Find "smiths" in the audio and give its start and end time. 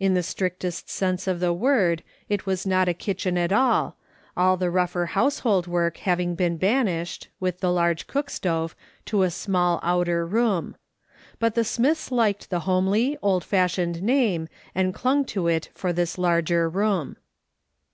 11.62-12.10